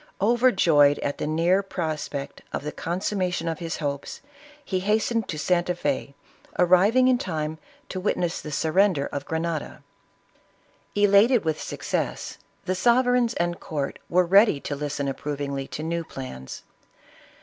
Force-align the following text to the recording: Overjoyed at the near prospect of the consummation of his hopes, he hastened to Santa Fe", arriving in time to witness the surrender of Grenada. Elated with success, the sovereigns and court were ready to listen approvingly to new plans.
Overjoyed 0.19 0.97
at 1.03 1.19
the 1.19 1.27
near 1.27 1.61
prospect 1.61 2.41
of 2.51 2.63
the 2.63 2.71
consummation 2.71 3.47
of 3.47 3.59
his 3.59 3.77
hopes, 3.77 4.19
he 4.65 4.79
hastened 4.79 5.27
to 5.27 5.37
Santa 5.37 5.75
Fe", 5.75 6.15
arriving 6.57 7.07
in 7.07 7.19
time 7.19 7.59
to 7.89 7.99
witness 7.99 8.41
the 8.41 8.51
surrender 8.51 9.05
of 9.05 9.25
Grenada. 9.27 9.83
Elated 10.95 11.45
with 11.45 11.61
success, 11.61 12.39
the 12.65 12.73
sovereigns 12.73 13.35
and 13.35 13.59
court 13.59 13.99
were 14.09 14.25
ready 14.25 14.59
to 14.61 14.75
listen 14.75 15.07
approvingly 15.07 15.67
to 15.67 15.83
new 15.83 16.03
plans. 16.03 16.63